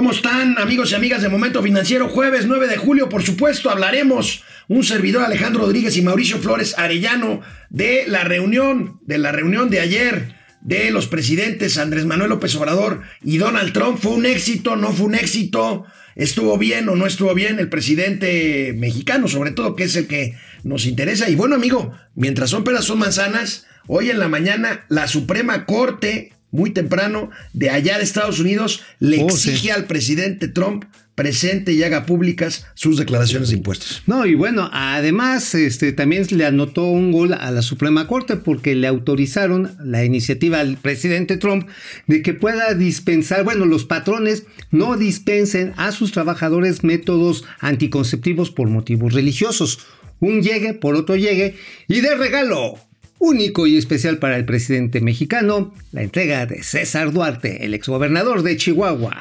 [0.00, 2.08] ¿Cómo están amigos y amigas de Momento Financiero?
[2.08, 7.42] Jueves 9 de julio, por supuesto, hablaremos un servidor Alejandro Rodríguez y Mauricio Flores Arellano
[7.68, 13.02] de la reunión, de la reunión de ayer de los presidentes Andrés Manuel López Obrador
[13.22, 13.98] y Donald Trump.
[14.00, 14.74] ¿Fue un éxito?
[14.74, 15.84] ¿No fue un éxito?
[16.16, 20.34] ¿Estuvo bien o no estuvo bien el presidente mexicano, sobre todo, que es el que
[20.64, 21.28] nos interesa?
[21.28, 26.32] Y bueno, amigo, mientras son peras son manzanas, hoy en la mañana la Suprema Corte
[26.50, 30.84] muy temprano de allá de Estados Unidos le oh, exige al presidente Trump
[31.20, 34.02] presente y haga públicas sus declaraciones de impuestos.
[34.06, 38.74] No, y bueno, además este, también le anotó un gol a la Suprema Corte porque
[38.74, 41.68] le autorizaron la iniciativa al presidente Trump
[42.06, 48.70] de que pueda dispensar, bueno, los patrones no dispensen a sus trabajadores métodos anticonceptivos por
[48.70, 49.80] motivos religiosos.
[50.20, 51.54] Un llegue por otro llegue
[51.86, 52.78] y de regalo
[53.20, 58.56] único y especial para el presidente mexicano, la entrega de César Duarte, el exgobernador de
[58.56, 59.16] Chihuahua.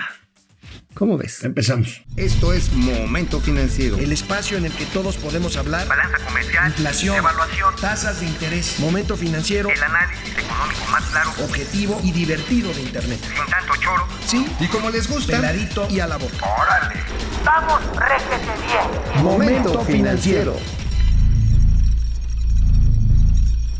[0.95, 1.43] ¿Cómo ves?
[1.43, 2.01] Empezamos.
[2.17, 3.97] Esto es Momento Financiero.
[3.97, 5.87] El espacio en el que todos podemos hablar.
[5.87, 6.67] Balanza comercial.
[6.67, 7.15] Inflación.
[7.15, 7.75] Evaluación.
[7.79, 8.79] Tasas de interés.
[8.79, 9.69] Momento Financiero.
[9.69, 11.29] El análisis económico más claro.
[11.45, 13.19] Objetivo y divertido de Internet.
[13.21, 14.07] Sin tanto choro.
[14.25, 14.45] Sí.
[14.59, 15.37] Y como les gusta.
[15.37, 16.45] Peladito y a la boca.
[16.45, 16.99] ¡Órale!
[17.45, 19.23] ¡Vamos, réjete bien!
[19.23, 20.57] Momento Financiero.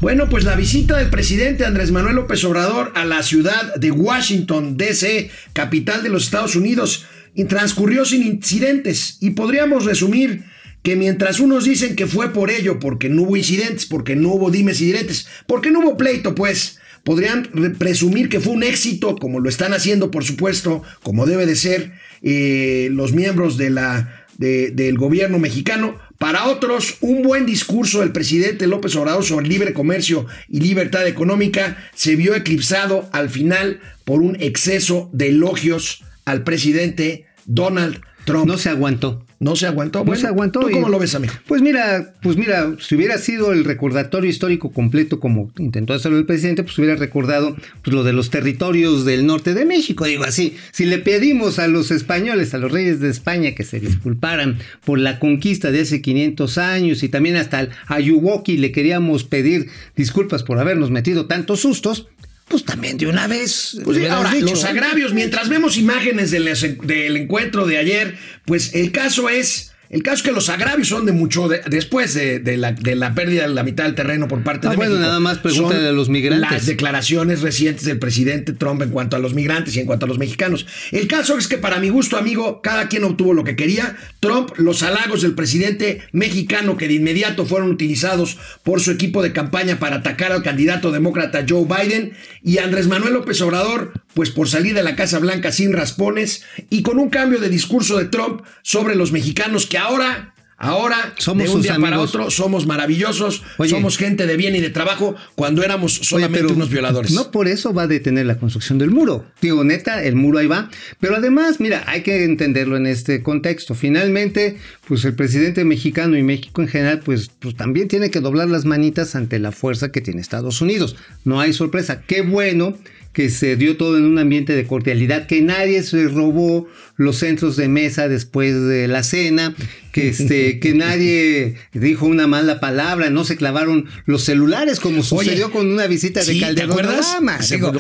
[0.02, 4.78] Bueno, pues la visita del presidente Andrés Manuel López Obrador a la ciudad de Washington,
[4.78, 7.06] D.C., capital de los Estados Unidos,
[7.50, 10.46] transcurrió sin incidentes y podríamos resumir
[10.84, 14.50] que mientras unos dicen que fue por ello, porque no hubo incidentes, porque no hubo
[14.50, 19.42] dimes y diretes, porque no hubo pleito, pues podrían presumir que fue un éxito, como
[19.42, 24.98] lo están haciendo, por supuesto, como debe de ser eh, los miembros de la, del
[24.98, 30.60] gobierno mexicano, para otros, un buen discurso del presidente López Obrador sobre libre comercio y
[30.60, 38.02] libertad económica se vio eclipsado al final por un exceso de elogios al presidente Donald
[38.26, 38.48] Trump.
[38.48, 39.26] No se aguantó.
[39.40, 40.04] No se aguantó.
[40.04, 40.60] no se aguantó.
[40.60, 41.34] ¿Tú cómo lo ves, amigo?
[41.48, 46.26] Pues mira, pues mira, si hubiera sido el recordatorio histórico completo como intentó hacerlo el
[46.26, 50.06] presidente, pues hubiera recordado pues, lo de los territorios del norte de México.
[50.06, 53.80] Digo así, si le pedimos a los españoles, a los reyes de España que se
[53.80, 59.24] disculparan por la conquista de hace 500 años y también hasta al Ayuwoki le queríamos
[59.24, 62.08] pedir disculpas por habernos metido tantos sustos,
[62.50, 63.78] pues también de una vez.
[63.84, 66.50] Pues ahora, los agravios, mientras vemos imágenes del,
[66.84, 71.08] del encuentro de ayer, pues el caso es el caso es que los agravios son
[71.08, 74.76] de mucho después de, la, pérdida de la mitad del terreno por parte ah, de
[74.76, 76.52] bueno, nada más pregunta de los migrantes.
[76.52, 80.10] Las declaraciones recientes del presidente Trump en cuanto a los migrantes y en cuanto a
[80.10, 80.68] los mexicanos.
[80.92, 83.98] El caso es que para mi gusto, amigo, cada quien obtuvo lo que quería.
[84.20, 89.34] Trump, los halagos del presidente mexicano que de inmediato fueron utilizados por su equipo de
[89.34, 92.14] campaña para atacar al candidato demócrata Joe Biden
[92.44, 96.82] y Andrés Manuel López Obrador, pues por salir de la Casa Blanca sin raspones y
[96.82, 101.56] con un cambio de discurso de Trump sobre los mexicanos que ahora Ahora, somos de
[101.56, 105.94] un día para otro, somos maravillosos, somos gente de bien y de trabajo cuando éramos
[105.94, 107.14] solamente unos violadores.
[107.14, 109.26] No por eso va a detener la construcción del muro.
[109.42, 110.70] Digo, neta, el muro ahí va.
[111.00, 113.74] Pero además, mira, hay que entenderlo en este contexto.
[113.74, 118.50] Finalmente, pues el presidente mexicano y México en general, pues, pues también tiene que doblar
[118.50, 120.98] las manitas ante la fuerza que tiene Estados Unidos.
[121.24, 122.02] No hay sorpresa.
[122.06, 122.78] Qué bueno
[123.14, 127.56] que se dio todo en un ambiente de cordialidad, que nadie se robó los centros
[127.56, 129.56] de mesa después de la cena,
[129.92, 135.52] que, este, que nadie dijo una mala palabra, no se clavaron los celulares como sucedió
[135.52, 136.76] con una visita de Calderón.
[136.76, 137.18] ¿te acuerdas?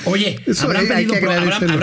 [0.06, 0.88] oye, ¿habrán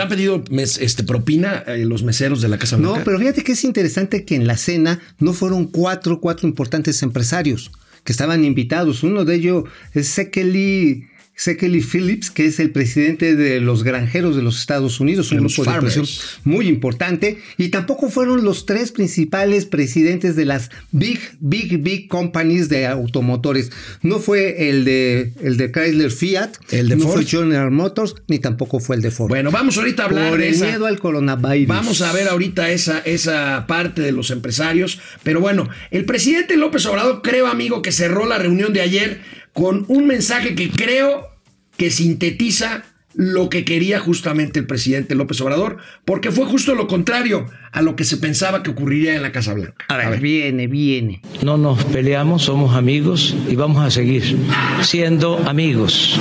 [0.08, 0.42] pedido,
[0.80, 2.98] este, propina eh, los meseros de la Casa Blanca?
[2.98, 7.02] No, pero fíjate que es interesante que en la cena no fueron cuatro, cuatro importantes
[7.02, 7.70] empresarios
[8.02, 9.02] que estaban invitados.
[9.02, 14.42] Uno de ellos es Sekeli Sekeli Phillips, que es el presidente de los granjeros de
[14.42, 16.06] los Estados Unidos, un grupo de presión
[16.44, 22.70] muy importante, y tampoco fueron los tres principales presidentes de las big, big, big companies
[22.70, 23.70] de automotores.
[24.00, 28.38] No fue el de, el de Chrysler Fiat, el de no fue General Motors, ni
[28.38, 29.28] tampoco fue el de Ford.
[29.28, 31.68] Bueno, vamos ahorita a hablar Por de el miedo al coronavirus.
[31.68, 36.86] Vamos a ver ahorita esa, esa parte de los empresarios, pero bueno, el presidente López
[36.86, 39.20] Obrador, creo amigo, que cerró la reunión de ayer
[39.52, 41.35] con un mensaje que creo
[41.76, 42.84] que sintetiza
[43.16, 47.96] lo que quería justamente el presidente López Obrador, porque fue justo lo contrario a lo
[47.96, 49.86] que se pensaba que ocurriría en la Casa Blanca.
[49.88, 51.22] A ver, viene, viene.
[51.42, 54.36] No nos peleamos, somos amigos y vamos a seguir
[54.82, 56.20] siendo amigos.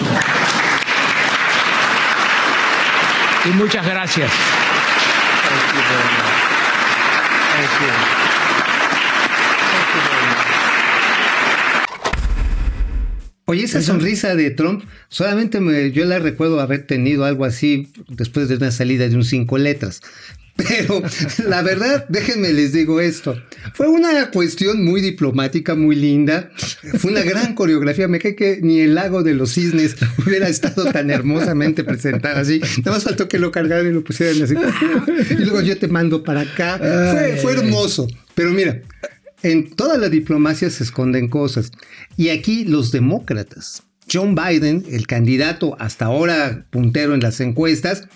[3.46, 4.32] Y muchas gracias.
[13.48, 18.50] Oye, esa sonrisa de Trump, solamente me, yo la recuerdo haber tenido algo así después
[18.50, 20.02] de una salida de un cinco letras.
[20.56, 21.04] Pero
[21.48, 23.40] la verdad, déjenme les digo esto.
[23.74, 26.50] Fue una cuestión muy diplomática, muy linda.
[26.98, 28.08] Fue una gran coreografía.
[28.08, 32.62] Me cae que ni el lago de los cisnes hubiera estado tan hermosamente presentado así.
[32.78, 34.56] Nada más faltó que lo cargaran y lo pusieran así.
[35.30, 36.78] Y luego yo te mando para acá.
[36.78, 38.08] Fue, fue hermoso.
[38.34, 38.82] Pero mira,
[39.52, 41.72] en toda la diplomacia se esconden cosas.
[42.18, 48.08] Y aquí los demócratas John Biden, el candidato hasta ahora puntero en las encuestas,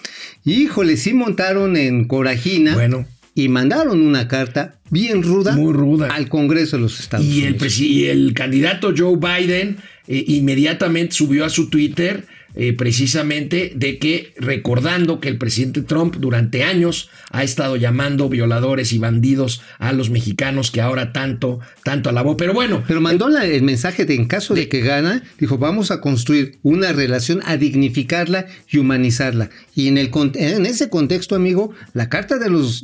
[0.46, 2.76] híjole, sí montaron en Corajina.
[2.76, 3.06] Bueno.
[3.36, 6.10] Y mandaron una carta bien ruda, Muy ruda.
[6.14, 7.62] al Congreso de los Estados Y el, Unidos.
[7.64, 9.78] presi- y el candidato Joe Biden
[10.08, 12.26] eh, inmediatamente subió a su Twitter
[12.56, 18.92] eh, precisamente de que recordando que el presidente Trump durante años ha estado llamando violadores
[18.94, 22.38] y bandidos a los mexicanos que ahora tanto, tanto alabó.
[22.38, 25.92] Pero bueno, Pero mandó la- el mensaje de en caso de que gana, dijo, vamos
[25.92, 29.50] a construir una relación, a dignificarla y humanizarla.
[29.80, 32.84] Y en, el, en ese contexto, amigo, la carta de los,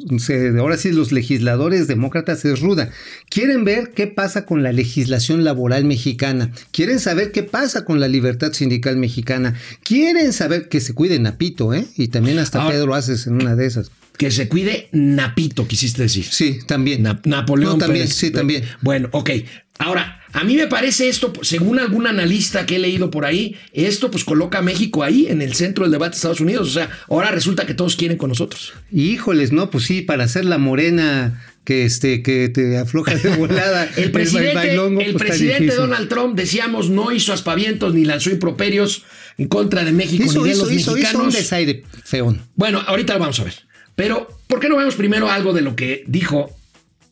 [0.57, 2.89] ahora sí, los legisladores demócratas es ruda.
[3.29, 6.51] Quieren ver qué pasa con la legislación laboral mexicana.
[6.71, 9.55] Quieren saber qué pasa con la libertad sindical mexicana.
[9.83, 11.85] Quieren saber que se cuide Napito, ¿eh?
[11.97, 13.91] Y también hasta Ahora- Pedro haces en una de esas.
[14.17, 16.23] que se cuide Napito, quisiste decir.
[16.23, 17.03] Sí, también.
[17.03, 18.15] Na- Napoleón No, también, Pérez.
[18.17, 18.63] sí, también.
[18.81, 19.29] Bueno, ok.
[19.77, 24.11] Ahora, a mí me parece esto, según algún analista que he leído por ahí, esto
[24.11, 26.69] pues coloca a México ahí en el centro del debate de Estados Unidos.
[26.69, 28.73] O sea, ahora resulta que todos quieren con nosotros.
[28.91, 33.89] Híjoles, no, pues sí, para hacer la morena que este que te afloja de volada.
[33.97, 35.75] El presidente, bailongo, el pues, presidente.
[35.75, 39.03] Donald Trump, decíamos, no hizo aspavientos ni lanzó improperios
[39.37, 41.33] en contra de México hizo, ni de hizo, los hizo, hizo un mexicanos.
[41.33, 42.41] desaire feón.
[42.55, 43.55] bueno, ahorita lo vamos a ver.
[43.95, 46.55] Pero, ¿por qué no vemos primero algo de lo que dijo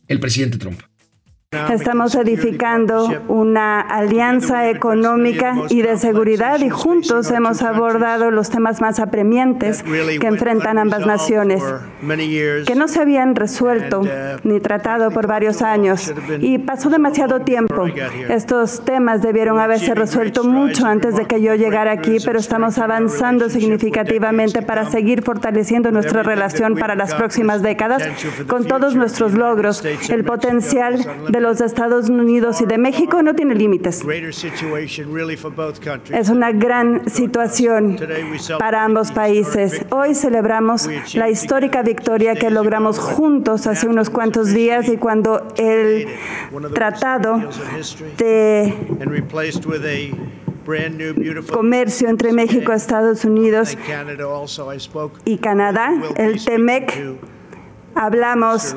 [0.08, 0.80] el presidente Trump?
[1.70, 9.00] Estamos edificando una alianza económica y de seguridad y juntos hemos abordado los temas más
[9.00, 11.62] apremiantes que enfrentan ambas naciones,
[12.66, 14.02] que no se habían resuelto
[14.42, 17.86] ni tratado por varios años y pasó demasiado tiempo.
[18.28, 23.48] Estos temas debieron haberse resuelto mucho antes de que yo llegara aquí, pero estamos avanzando
[23.48, 28.02] significativamente para seguir fortaleciendo nuestra relación para las próximas décadas
[28.46, 29.84] con todos nuestros logros.
[30.08, 30.98] El potencial
[31.28, 34.02] de los Estados Unidos y de México no tiene límites.
[36.10, 37.98] Es una gran situación
[38.58, 39.84] para ambos países.
[39.90, 46.08] Hoy celebramos la histórica victoria que logramos juntos hace unos cuantos días y cuando el
[46.72, 47.42] tratado
[48.16, 48.74] de
[51.52, 53.76] comercio entre México, Estados Unidos
[55.26, 57.33] y Canadá, el TEMEC,
[57.94, 58.74] hablamos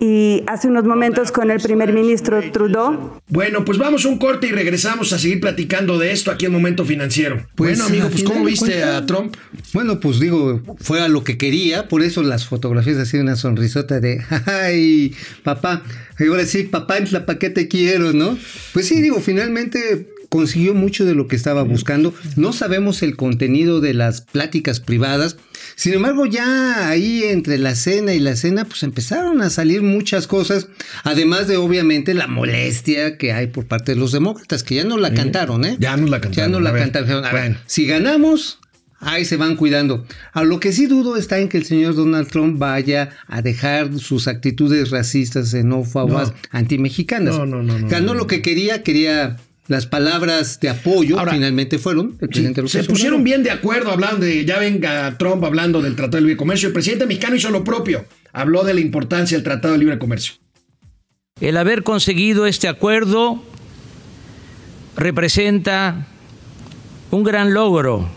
[0.00, 3.20] y hace unos momentos con el primer ministro Trudeau.
[3.28, 6.52] Bueno, pues vamos a un corte y regresamos a seguir platicando de esto aquí en
[6.52, 7.46] Momento Financiero.
[7.54, 9.36] Pues, bueno, amigo, a pues ¿cómo viste a Trump?
[9.72, 14.00] Bueno, pues digo, fue a lo que quería, por eso las fotografías así una sonrisota
[14.00, 15.82] de, ay, papá,
[16.18, 16.96] y ahora sí, papá,
[17.26, 18.36] ¿para qué te quiero, no?
[18.72, 22.14] Pues sí, digo, finalmente consiguió mucho de lo que estaba buscando.
[22.36, 25.36] No sabemos el contenido de las pláticas privadas.
[25.76, 30.26] Sin embargo, ya ahí entre la cena y la cena, pues empezaron a salir muchas
[30.26, 30.68] cosas,
[31.04, 34.96] además de obviamente la molestia que hay por parte de los demócratas, que ya no
[34.96, 35.76] la cantaron, ¿eh?
[35.78, 36.50] Ya nos la cantaron.
[36.50, 36.82] Ya no la a ver.
[36.90, 37.24] cantaron.
[37.24, 37.56] A ver, Bueno.
[37.66, 38.58] si ganamos,
[39.00, 40.06] ahí se van cuidando.
[40.32, 43.98] A lo que sí dudo está en que el señor Donald Trump vaya a dejar
[43.98, 46.34] sus actitudes racistas, xenófobas, No.
[46.52, 47.36] antimexicanas.
[47.36, 49.38] No, no, no, no, Ganó no, lo que quería, quería
[49.70, 52.18] las palabras de apoyo, Ahora, finalmente fueron.
[52.20, 56.16] El presidente se pusieron bien de acuerdo hablando de, ya venga Trump hablando del Tratado
[56.16, 56.66] de Libre Comercio.
[56.66, 58.04] El presidente mexicano hizo lo propio.
[58.32, 60.34] Habló de la importancia del Tratado de Libre Comercio.
[61.40, 63.44] El haber conseguido este acuerdo
[64.96, 66.08] representa
[67.12, 68.08] un gran logro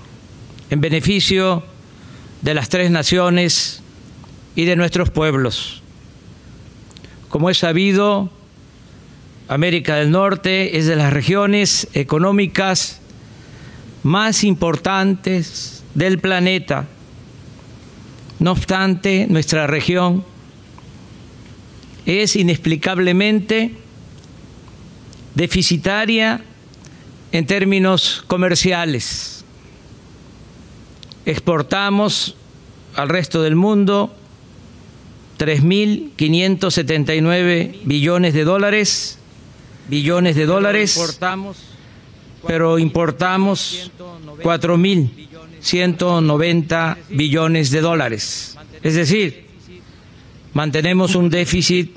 [0.71, 1.63] en beneficio
[2.41, 3.83] de las tres naciones
[4.55, 5.83] y de nuestros pueblos.
[7.29, 8.31] Como es sabido,
[9.47, 13.01] América del Norte es de las regiones económicas
[14.03, 16.87] más importantes del planeta.
[18.39, 20.25] No obstante, nuestra región
[22.05, 23.75] es inexplicablemente
[25.35, 26.43] deficitaria
[27.31, 29.45] en términos comerciales.
[31.25, 32.35] Exportamos
[32.95, 34.15] al resto del mundo
[35.39, 39.17] 3.579 billones de dólares,
[39.87, 41.17] billones de dólares,
[42.47, 43.91] pero importamos
[44.41, 48.57] 4.190 billones de dólares.
[48.81, 49.45] Es decir,
[50.53, 51.95] mantenemos un déficit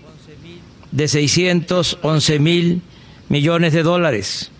[0.93, 2.83] de 611 mil
[3.29, 4.53] millones de dólares,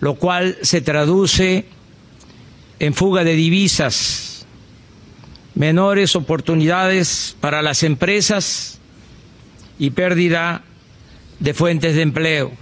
[0.00, 1.64] lo cual se traduce
[2.78, 4.46] en fuga de divisas
[5.54, 8.78] menores oportunidades para las empresas
[9.78, 10.62] y pérdida
[11.40, 12.52] de fuentes de empleo.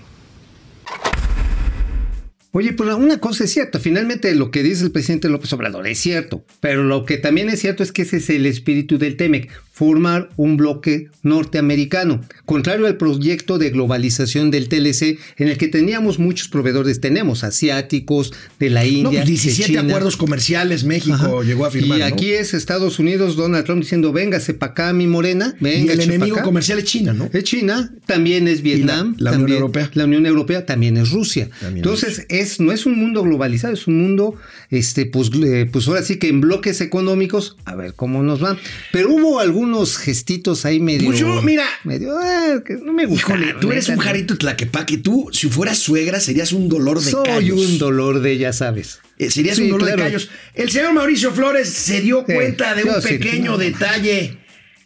[2.56, 5.98] Oye, pero una cosa es cierta, finalmente lo que dice el presidente López Obrador es
[5.98, 9.50] cierto, pero lo que también es cierto es que ese es el espíritu del TEMEC,
[9.74, 16.20] formar un bloque norteamericano, contrario al proyecto de globalización del TLC en el que teníamos
[16.20, 19.80] muchos proveedores, tenemos asiáticos, de la India, No, pues 17 de China.
[19.82, 21.42] acuerdos comerciales México Ajá.
[21.42, 21.98] llegó a firmar.
[21.98, 22.06] Y ¿no?
[22.06, 26.00] aquí es Estados Unidos, Donald Trump diciendo, véngase para acá, mi morena, Y venga, el
[26.00, 26.44] enemigo acá.
[26.44, 27.28] comercial es China, ¿no?
[27.32, 29.90] Es China, también es Vietnam, la Unión también- Europea.
[29.94, 31.50] La Unión Europea también es Rusia.
[31.60, 34.36] También Entonces, es, no es un mundo globalizado, es un mundo,
[34.70, 38.56] este, pues, eh, pues ahora sí que en bloques económicos, a ver cómo nos va.
[38.92, 41.06] Pero hubo algunos gestitos ahí medio.
[41.06, 43.42] Pues yo, mira, medio, ah, que no me gustaron.
[43.42, 44.98] Híjole, tú eres un jarito tlaquepaque.
[44.98, 47.58] Tú, si fueras suegra, serías un dolor de Soy callos.
[47.58, 49.00] un dolor de, ya sabes.
[49.18, 50.02] Eh, serías Sí, un dolor claro.
[50.02, 50.30] de callos.
[50.54, 53.58] El señor Mauricio Flores se dio Sí, cuenta de un sí, pequeño no.
[53.58, 54.38] detalle,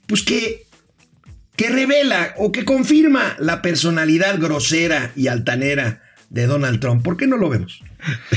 [0.06, 0.66] pues que,
[1.56, 7.02] que revela o que confirma la personalidad grosera y altanera de Donald Trump.
[7.02, 7.80] ¿Por qué no lo vemos?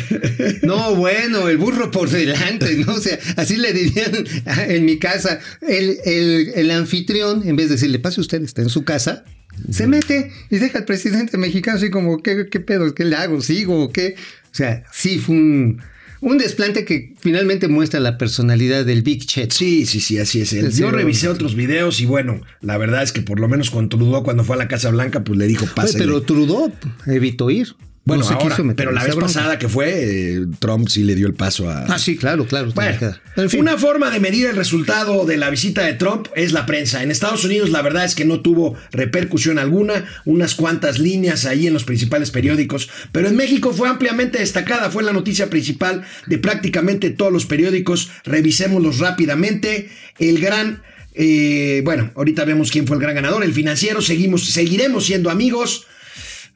[0.63, 2.93] No, bueno, el burro por delante, ¿no?
[2.93, 4.11] O sea, así le dirían
[4.67, 5.39] en mi casa.
[5.61, 9.23] El, el- el anfitrión, en vez de decirle, pase usted, está en su casa,
[9.69, 12.93] se mete y deja al presidente mexicano así como, ¿qué, qué pedo?
[12.95, 13.41] ¿Qué le hago?
[13.41, 14.15] ¿Sigo qué?
[14.51, 15.81] O sea, sí fue un,
[16.21, 19.51] un desplante que finalmente muestra la personalidad del Big Chet.
[19.51, 20.53] Sí, sí, sí, así es.
[20.53, 20.71] él.
[20.71, 24.23] Yo revisé otros videos y bueno, la verdad es que por lo menos con Trudeau
[24.23, 25.97] cuando fue a la Casa Blanca, pues le dijo, pase.
[25.97, 26.71] pero Trudeau
[27.07, 27.75] evitó ir.
[28.03, 29.27] Bueno, No se ahora, quiso pero la vez bronca.
[29.33, 29.89] pasada que fue,
[30.35, 31.83] eh, Trump sí le dio el paso a...
[31.85, 32.71] Ah, sí, claro, claro.
[32.73, 32.97] Bueno.
[33.37, 33.59] En fin.
[33.61, 37.03] una forma de medir el resultado de la visita de Trump es la prensa.
[37.03, 41.67] En Estados Unidos la verdad es que no tuvo repercusión alguna, unas cuantas líneas ahí
[41.67, 46.37] en los principales periódicos, pero en México fue ampliamente destacada, fue la noticia principal de
[46.39, 48.09] prácticamente todos los periódicos.
[48.25, 49.89] Revisémoslos rápidamente.
[50.17, 50.81] El gran...
[51.13, 53.43] eh, bueno, ahorita vemos quién fue el gran ganador.
[53.43, 55.85] El financiero, seguimos, seguiremos siendo amigos.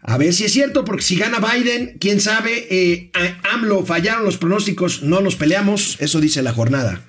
[0.07, 3.11] A ver si es cierto, porque si gana Biden, quién sabe, eh,
[3.53, 7.01] AMLO fallaron los pronósticos, no nos peleamos, eso dice la jornada.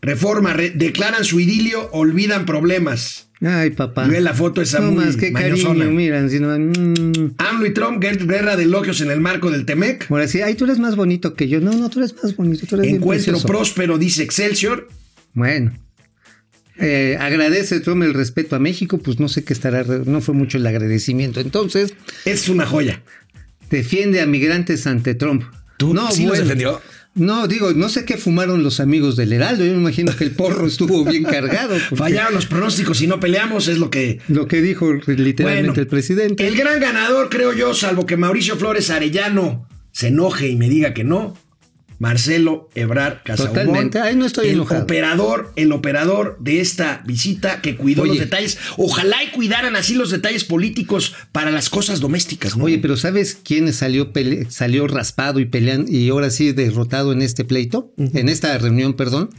[0.00, 3.28] Reforma, re- declaran su idilio, olvidan problemas.
[3.42, 4.06] Ay, papá.
[4.06, 5.80] Ve la foto esa no muy más, qué mañosona.
[5.80, 7.34] cariño, miran, sino, mm.
[7.36, 10.10] AMLO y Trump, guer- guerra de elogios en el marco del Temec.
[10.10, 11.60] Ahora sí, ay, tú eres más bonito que yo.
[11.60, 14.88] No, no, tú eres más bonito, tú eres bien Encuentro próspero, dice Excelsior.
[15.34, 15.72] Bueno.
[16.78, 20.58] Eh, agradece Trump el respeto a México, pues no sé qué estará, no fue mucho
[20.58, 21.40] el agradecimiento.
[21.40, 23.02] Entonces, Es una joya.
[23.70, 25.42] defiende a migrantes ante Trump.
[25.78, 26.80] ¿Tú no, sí los defendió?
[27.14, 29.64] No, digo, no sé qué fumaron los amigos del Heraldo.
[29.64, 31.76] Yo me imagino que el porro estuvo bien cargado.
[31.88, 35.80] porque Fallaron los pronósticos y no peleamos, es lo que Lo que dijo literalmente Bueno,
[35.80, 36.46] el presidente.
[36.46, 40.92] El gran ganador, creo yo, salvo que Mauricio Flores Arellano se enoje y me diga
[40.92, 41.34] que no.
[41.98, 43.54] Marcelo Ebrar Casaubon.
[43.54, 43.98] Totalmente.
[43.98, 44.82] Ay, no estoy el enojado.
[44.82, 48.10] operador, el operador de esta visita que cuidó Oye.
[48.10, 48.58] los detalles.
[48.76, 52.64] Ojalá y cuidaran así los detalles políticos para las cosas domésticas, ¿no?
[52.64, 54.12] Oye, pero ¿sabes quién salió,
[54.48, 57.92] salió raspado y peleando y ahora sí derrotado en este pleito?
[57.96, 59.30] En esta reunión, perdón.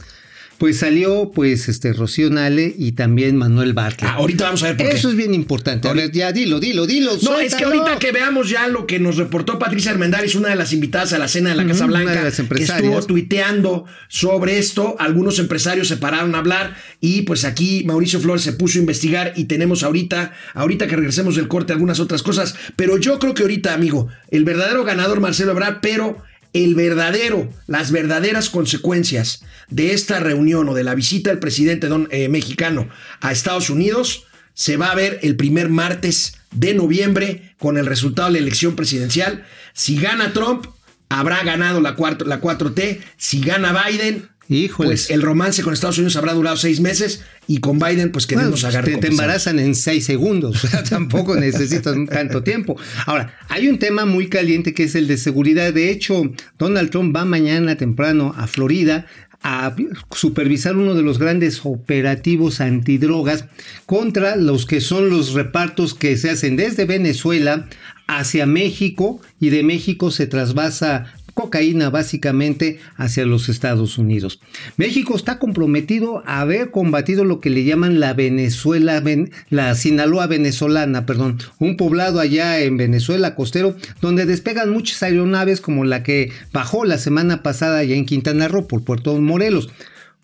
[0.58, 4.10] Pues salió, pues, este Rocío Nale y también Manuel Bartlett.
[4.10, 4.96] Ah, ahorita vamos a ver por qué.
[4.96, 5.88] Eso es bien importante.
[5.88, 7.16] A ver, ya dilo, dilo, dilo.
[7.22, 10.56] No, es que ahorita que veamos ya lo que nos reportó Patricia Armendáriz, una de
[10.56, 12.92] las invitadas a la cena de la Casa una de Blanca, las que empresarias.
[12.92, 18.42] estuvo tuiteando sobre esto, algunos empresarios se pararon a hablar y pues aquí Mauricio Flores
[18.42, 22.56] se puso a investigar y tenemos ahorita, ahorita que regresemos del corte algunas otras cosas,
[22.74, 27.90] pero yo creo que ahorita, amigo, el verdadero ganador Marcelo Ebrard, pero el verdadero, las
[27.92, 32.88] verdaderas consecuencias de esta reunión o de la visita del presidente don- eh, mexicano
[33.20, 34.24] a Estados Unidos
[34.54, 38.74] se va a ver el primer martes de noviembre con el resultado de la elección
[38.76, 39.44] presidencial.
[39.74, 40.66] Si gana Trump,
[41.10, 43.00] habrá ganado la, cuarto- la 4T.
[43.16, 45.06] Si gana Biden, Híjoles.
[45.06, 48.34] pues el romance con Estados Unidos habrá durado seis meses y con Biden pues que
[48.34, 52.76] Bueno, nos agarre te, te embarazan en seis segundos, o sea, tampoco necesitas tanto tiempo.
[53.06, 55.72] Ahora, hay un tema muy caliente que es el de seguridad.
[55.72, 59.06] De hecho, Donald Trump va mañana temprano a Florida
[59.42, 59.74] a
[60.10, 63.44] supervisar uno de los grandes operativos antidrogas
[63.86, 67.68] contra los que son los repartos que se hacen desde Venezuela
[68.08, 74.40] hacia México y de México se trasvasa cocaína básicamente hacia los Estados Unidos.
[74.76, 80.26] México está comprometido a haber combatido lo que le llaman la Venezuela, ven- la Sinaloa
[80.26, 86.32] venezolana, perdón, un poblado allá en Venezuela costero donde despegan muchas aeronaves como la que
[86.52, 89.68] bajó la semana pasada allá en Quintana Roo por Puerto Morelos.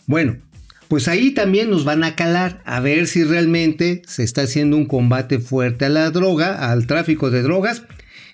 [0.08, 0.38] Bueno,
[0.88, 4.86] pues ahí también nos van a calar a ver si realmente se está haciendo un
[4.86, 7.82] combate fuerte a la droga, al tráfico de drogas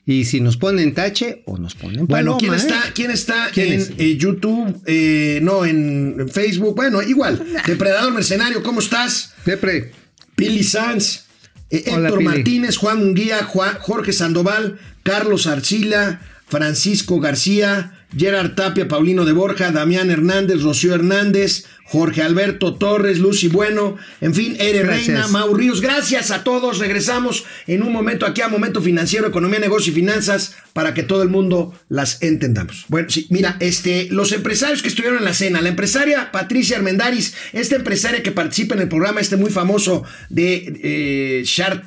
[0.06, 2.36] y si nos ponen tache o nos ponen paloma.
[2.36, 2.56] Bueno, ¿quién ¿eh?
[2.56, 3.92] está, ¿quién está ¿Quién en es?
[3.98, 4.82] eh, YouTube?
[4.86, 6.74] Eh, no, en, en Facebook.
[6.74, 7.44] Bueno, igual.
[7.66, 9.34] Depredador Mercenario, ¿cómo estás?
[9.44, 9.92] Depre,
[10.34, 11.26] Pili Sanz,
[11.70, 12.28] eh, Hola, Héctor Pili.
[12.30, 19.70] Martínez, Juan Munguía, Juan- Jorge Sandoval, Carlos Arcila, Francisco García, Gerard Tapia, Paulino de Borja,
[19.70, 25.06] Damián Hernández, Rocío Hernández, Jorge Alberto Torres, Lucy Bueno, en fin, Ere Gracias.
[25.06, 26.78] Reina, Mau Ríos, gracias a todos.
[26.78, 31.22] Regresamos en un momento aquí a Momento Financiero, Economía, Negocio y Finanzas para que todo
[31.22, 32.84] el mundo las entendamos.
[32.88, 37.34] Bueno, sí, mira, este, los empresarios que estuvieron en la cena, la empresaria Patricia Armendaris,
[37.52, 41.84] esta empresaria que participa en el programa este muy famoso de eh, Shark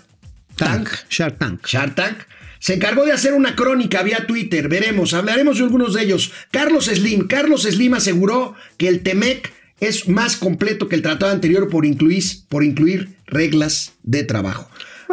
[0.55, 1.67] Tank, Tank, Shark Tank.
[1.67, 2.17] Shark Tank.
[2.63, 6.31] Se encargó de hacer una crónica vía Twitter, veremos, hablaremos de algunos de ellos.
[6.49, 9.51] Carlos Slim, Carlos Slim aseguró que el TEMEC
[9.81, 14.69] es más completo que el tratado anterior por incluir, por incluir reglas de trabajo.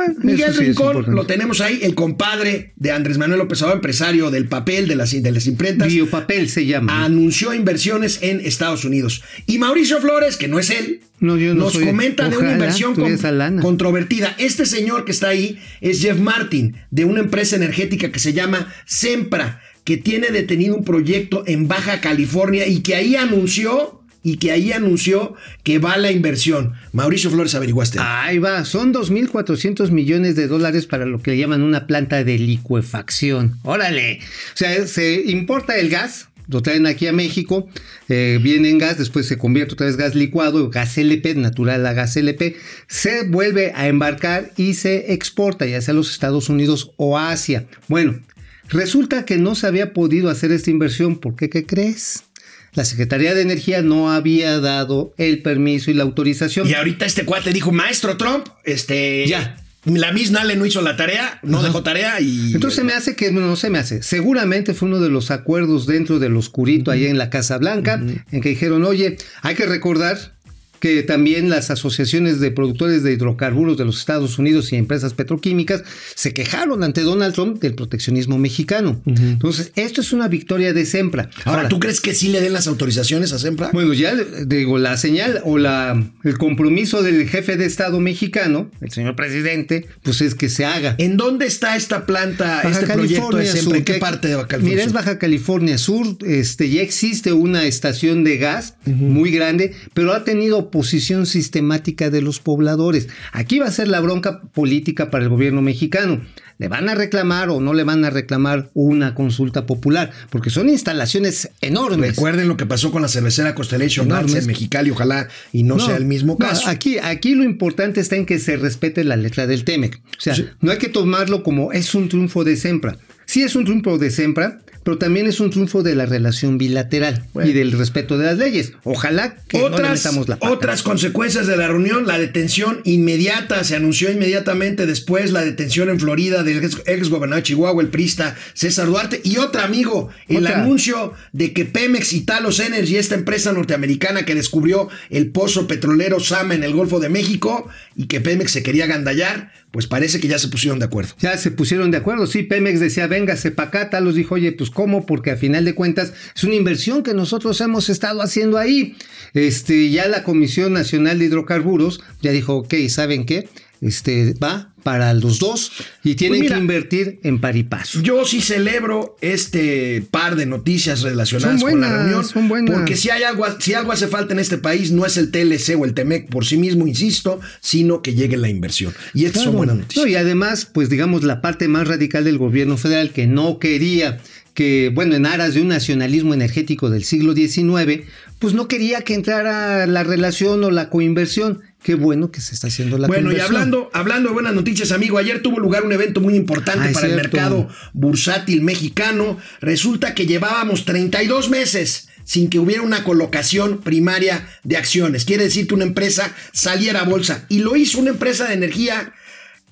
[0.06, 4.30] Bueno, Miguel sí Rincón, lo tenemos ahí, el compadre de Andrés Manuel López Obrador, empresario
[4.30, 7.04] del papel, de las, de las imprentas, Biopapel se llama.
[7.04, 9.22] anunció inversiones en Estados Unidos.
[9.46, 12.52] Y Mauricio Flores, que no es él, No, yo no nos soy- comenta de una
[12.52, 14.34] inversión con- controvertida.
[14.38, 18.72] Este señor que está ahí es Jeff Martin, de una empresa energética que se llama
[18.86, 24.52] Sempra, que tiene detenido un proyecto en Baja California y que ahí anunció y que
[24.52, 26.74] ahí anunció que va la inversión.
[26.92, 27.98] Mauricio Flores, averiguaste.
[28.00, 32.38] Ahí va, son 2.400 millones de dólares para lo que le llaman una planta de
[32.38, 33.58] licuefacción.
[33.62, 34.20] Órale.
[34.54, 37.68] O sea, se importa el gas, lo traen aquí a México,
[38.08, 41.92] eh, viene en gas, después se convierte otra vez gas licuado, gas LP, natural a
[41.92, 42.56] gas LP,
[42.88, 47.66] se vuelve a embarcar y se exporta ya sea a los Estados Unidos o Asia.
[47.88, 48.20] Bueno,
[48.68, 51.48] resulta que no se había podido hacer esta inversión, ¿por qué?
[51.48, 52.24] ¿Qué crees?
[52.72, 56.68] La Secretaría de Energía no había dado el permiso y la autorización.
[56.68, 59.26] Y ahorita este cuate dijo, maestro Trump, este...
[59.26, 59.56] Ya.
[59.84, 61.68] La Miss Nale no hizo la tarea, no Ajá.
[61.68, 62.52] dejó tarea y...
[62.52, 64.02] Entonces se me hace que, no se me hace.
[64.02, 67.98] Seguramente fue uno de los acuerdos dentro del oscurito allá en la Casa Blanca,
[68.30, 70.34] en que dijeron, oye, hay que recordar
[70.80, 75.84] que también las asociaciones de productores de hidrocarburos de los Estados Unidos y empresas petroquímicas
[76.14, 79.00] se quejaron ante Donald Trump del proteccionismo mexicano.
[79.04, 81.30] Entonces, esto es una victoria de Sempra.
[81.44, 83.70] Ahora, ¿tú crees que sí le den las autorizaciones a Sempra?
[83.72, 84.14] Bueno, ya
[84.46, 89.86] digo, la señal o la, el compromiso del jefe de Estado mexicano, el señor presidente,
[90.02, 90.94] pues es que se haga.
[90.98, 93.78] ¿En dónde está esta planta, este proyecto de Sempra?
[93.78, 94.74] ¿En qué parte de Baja California?
[94.74, 94.94] Mira, es Sur?
[94.94, 96.16] Baja California Sur.
[96.26, 102.22] Este, ya existe una estación de gas muy grande, pero ha tenido oposición sistemática de
[102.22, 103.08] los pobladores.
[103.32, 106.20] Aquí va a ser la bronca política para el gobierno mexicano.
[106.58, 110.12] ¿Le van a reclamar o no le van a reclamar una consulta popular?
[110.28, 112.16] Porque son instalaciones enormes.
[112.16, 114.34] Recuerden lo que pasó con la cervecera Constellation Enormes.
[114.34, 116.68] Arts en Mexicali, ojalá y no, sea el mismo no, caso.
[116.68, 119.96] aquí, aquí lo importante está en que se respete la letra del TEMEC.
[119.96, 122.98] O sea, no hay que tomarlo como es un triunfo de Sempra.
[123.30, 127.22] Sí es un triunfo de Sempra, pero también es un triunfo de la relación bilateral
[127.44, 128.72] y del respeto de las leyes.
[128.82, 130.50] Ojalá que no le otras, la pata.
[130.50, 136.00] otras consecuencias de la reunión, la detención inmediata, se anunció inmediatamente después la detención en
[136.00, 140.46] Florida del ex, ex gobernador de Chihuahua, el prista César Duarte, y otra amigo, el
[140.46, 140.64] Otra.
[140.64, 146.18] anuncio de que Pemex y Talos Energy, esta empresa norteamericana que descubrió el pozo petrolero
[146.18, 150.28] Sama en el Golfo de México y que Pemex se quería gandallar, pues parece que
[150.28, 151.14] ya se pusieron de acuerdo.
[151.20, 152.26] Ya se pusieron de acuerdo.
[152.26, 153.90] Sí, Pemex decía, véngase para acá.
[153.90, 155.06] Talos dijo, oye, pues ¿cómo?
[155.06, 158.96] Porque a final de cuentas es una inversión que nosotros hemos estado haciendo ahí.
[159.32, 163.48] Este, ya la Comisión Nacional de Hidrocarburos ya dijo, ok, ¿saben qué?
[163.82, 165.72] Este, va para los dos
[166.04, 168.00] y tienen Pues mira, que invertir en par y paso.
[168.02, 172.24] Yo sí celebro este par de noticias relacionadas Son con la buenas, reunión.
[172.26, 172.74] son buenas.
[172.76, 175.76] Porque si hay algo, si algo hace falta en este país, no es el TLC
[175.78, 178.92] o el TEMEC por sí mismo, insisto, sino que llegue la inversión.
[179.14, 179.56] Y estas son Claro.
[179.58, 180.08] buenas No, noticias.
[180.08, 184.18] y además, pues digamos, la parte más radical del gobierno federal que no quería
[184.52, 188.02] que, bueno, en aras de un nacionalismo energético del siglo XIX,
[188.40, 191.60] pues no quería que entrara la relación o la coinversión.
[191.82, 195.16] Qué bueno que se está haciendo la Bueno, y hablando, hablando de buenas noticias, amigo,
[195.16, 199.38] ayer tuvo lugar un evento muy importante Ah, para el mercado bursátil mexicano.
[199.60, 205.24] Resulta que llevábamos 32 meses sin que hubiera una colocación primaria de acciones.
[205.24, 207.46] Quiere decir que una empresa saliera a bolsa.
[207.48, 209.14] Y lo hizo una empresa de energía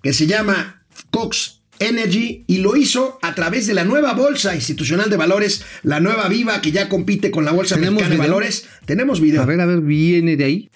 [0.03, 5.11] que se llama Cox Energy y lo hizo a través de la nueva bolsa institucional
[5.11, 8.66] de valores, la nueva Viva que ya compite con la bolsa ¿Tenemos mexicana de valores.
[8.85, 9.42] Tenemos video.
[9.42, 10.71] A ver, a ver, viene de ahí.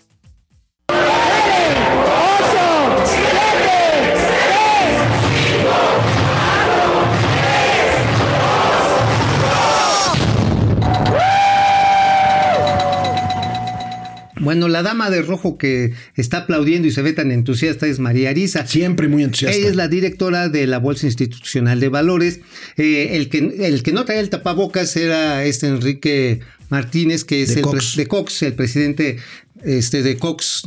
[14.42, 18.30] Bueno, la dama de rojo que está aplaudiendo y se ve tan entusiasta es María
[18.30, 18.66] Arisa.
[18.66, 19.56] Siempre muy entusiasta.
[19.56, 22.40] Ella es la directora de la Bolsa Institucional de Valores.
[22.76, 27.50] Eh, el, que, el que no traía el tapabocas era este Enrique Martínez, que es
[27.50, 27.96] De el Cox.
[27.96, 29.18] de Cox, el presidente
[29.62, 30.64] este, de Cox,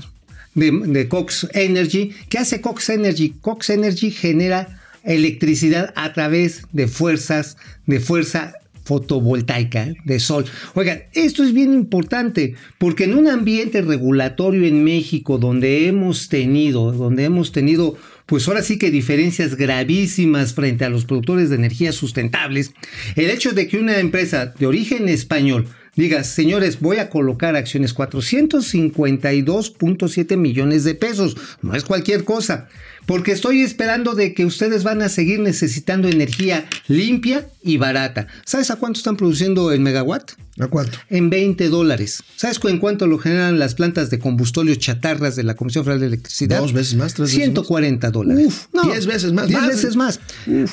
[0.53, 2.11] de, de Cox Energy.
[2.29, 3.35] ¿Qué hace Cox Energy?
[3.41, 8.53] Cox Energy genera electricidad a través de fuerzas, de fuerza
[8.85, 10.45] fotovoltaica, de sol.
[10.75, 16.91] Oigan, esto es bien importante porque en un ambiente regulatorio en México donde hemos tenido,
[16.91, 21.95] donde hemos tenido, pues ahora sí que diferencias gravísimas frente a los productores de energías
[21.95, 22.73] sustentables,
[23.15, 27.95] el hecho de que una empresa de origen español diga, señores, voy a colocar acciones
[27.95, 32.67] 452.7 millones de pesos, no es cualquier cosa,
[33.05, 38.27] porque estoy esperando de que ustedes van a seguir necesitando energía limpia y barata.
[38.45, 40.31] ¿Sabes a cuánto están produciendo el megawatt?
[40.57, 40.97] ¿A cuánto?
[41.09, 42.23] En 20 dólares.
[42.37, 46.07] ¿Sabes en cuánto lo generan las plantas de combustible chatarras de la Comisión Federal de
[46.07, 46.61] Electricidad?
[46.61, 48.45] Dos veces más, tres veces 140 dólares.
[48.45, 49.47] Uf, 10 veces más.
[49.49, 49.67] 10 Más.
[49.67, 50.19] veces más.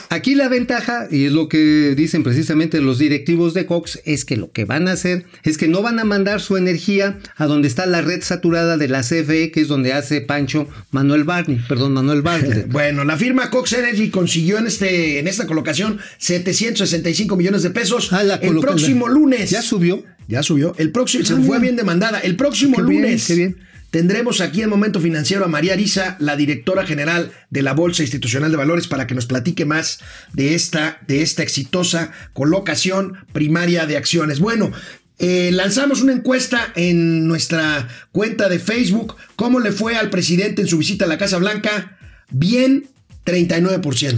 [0.08, 4.36] Aquí la ventaja, y es lo que dicen precisamente los directivos de Cox, es que
[4.36, 7.66] lo que van a hacer es que no van a mandar su energía a donde
[7.66, 11.92] está la red saturada de la CFE, que es donde hace Pancho Manuel Barney, perdón,
[11.94, 12.21] Manuel
[12.68, 18.12] Bueno, la firma Cox Energy consiguió en este en esta colocación 765 millones de pesos.
[18.12, 19.50] Ah, la el próximo lunes.
[19.50, 20.04] Ya subió.
[20.28, 20.74] Ya subió.
[20.78, 21.58] El próximo se Ah, fue mira.
[21.58, 22.20] bien demandada.
[22.20, 23.56] El próximo Qué bien, lunes qué bien.
[23.90, 28.50] tendremos aquí en Momento Financiero a María Arisa, la directora general de la Bolsa Institucional
[28.50, 29.98] de Valores, para que nos platique más
[30.32, 34.38] de esta, de esta exitosa colocación primaria de acciones.
[34.40, 34.72] Bueno.
[35.18, 39.16] eh, lanzamos una encuesta en nuestra cuenta de Facebook.
[39.36, 41.98] ¿Cómo le fue al presidente en su visita a la Casa Blanca?
[42.32, 42.86] Bien,
[43.24, 44.16] 39%.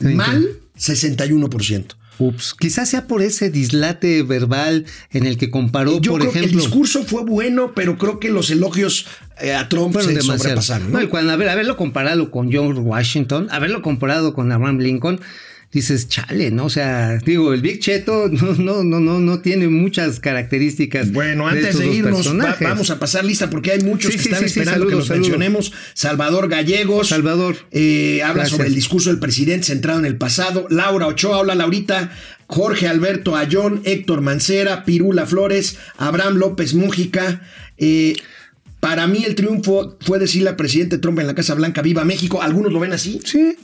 [0.00, 1.84] Mal, 61%.
[2.18, 6.38] Ups, quizás sea por ese dislate verbal en el que comparó, Yo por creo que
[6.40, 6.58] ejemplo.
[6.60, 9.06] el discurso fue bueno, pero creo que los elogios
[9.40, 10.42] eh, a Trump Fueron se demasiados.
[10.66, 10.92] sobrepasaron.
[10.92, 11.00] ¿no?
[11.00, 15.20] No, cuando haber- haberlo comparado con George Washington, haberlo comparado con Abraham Lincoln,
[15.72, 16.66] dices, chale, ¿no?
[16.66, 21.12] O sea, digo, el Big Cheto no, no, no, no, no tiene muchas características.
[21.12, 24.18] Bueno, antes estos de dos irnos, va- vamos a pasar lista porque hay muchos Sí,
[24.18, 25.28] que sí, están sí, esperando que los saludos.
[25.28, 25.72] mencionemos.
[25.94, 27.08] Salvador Gallegos.
[27.08, 27.56] Salvador.
[27.70, 28.56] eh, habla Gracias.
[28.56, 30.66] sobre el discurso del presidente centrado en el pasado.
[30.70, 32.12] Laura Ochoa, hola Laurita.
[32.48, 37.40] Jorge Alberto Ayón, Héctor Mancera, Pirula Flores, Abraham López Mújica.
[37.78, 38.14] eh,
[38.78, 42.42] para mí el triunfo fue decirle al presidente Trump en la Casa Blanca, viva México.
[42.42, 43.20] Algunos lo ven así.
[43.24, 43.56] Sí.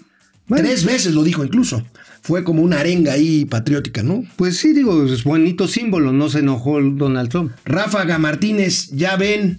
[0.48, 1.84] Bueno, Tres veces lo dijo incluso.
[2.22, 4.24] Fue como una arenga ahí patriótica, ¿no?
[4.36, 7.52] Pues sí, digo, es bonito símbolo, no se enojó Donald Trump.
[7.64, 9.58] Ráfaga Martínez, ya ven,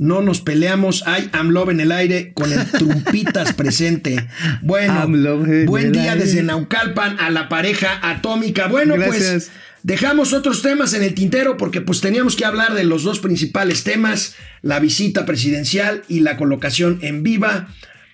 [0.00, 1.04] no nos peleamos.
[1.06, 4.26] Hay AMLOV en el aire con el Trumpitas presente.
[4.62, 5.06] Bueno,
[5.66, 6.24] buen día aire.
[6.24, 8.66] desde Naucalpan a la pareja atómica.
[8.66, 9.50] Bueno, pues
[9.82, 13.84] dejamos otros temas en el tintero porque pues teníamos que hablar de los dos principales
[13.84, 17.68] temas, la visita presidencial y la colocación en viva.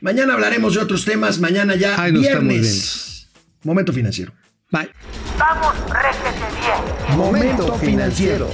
[0.07, 3.27] Mañana hablaremos de otros temas, mañana ya Ay, viernes.
[3.64, 4.33] Momento financiero.
[4.71, 4.88] Bye.
[5.37, 7.19] Vamos, réjete bien.
[7.19, 8.49] Momento financiero.